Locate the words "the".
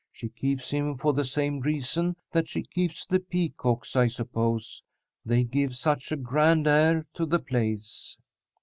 1.13-1.23, 3.05-3.19, 7.27-7.37